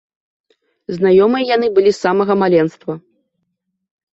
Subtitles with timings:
[0.95, 2.93] Знаёмыя яны былі з самага маленства.